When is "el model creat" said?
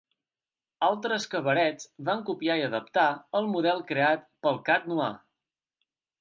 3.41-4.27